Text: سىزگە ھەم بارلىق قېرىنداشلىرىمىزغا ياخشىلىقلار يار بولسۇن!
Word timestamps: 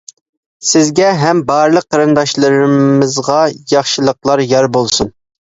سىزگە 0.69 1.11
ھەم 1.23 1.43
بارلىق 1.51 1.85
قېرىنداشلىرىمىزغا 1.91 3.37
ياخشىلىقلار 3.75 4.45
يار 4.55 4.71
بولسۇن! 4.81 5.15